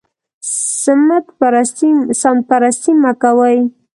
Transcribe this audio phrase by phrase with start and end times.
[2.23, 3.57] سمت پرستي مه کوئ